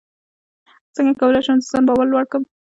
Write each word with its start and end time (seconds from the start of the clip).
څنګه 0.95 1.13
کولی 1.19 1.41
شم 1.45 1.57
د 1.59 1.63
ځان 1.69 1.83
باور 1.87 2.07
لوړ 2.11 2.23
کړم 2.31 2.43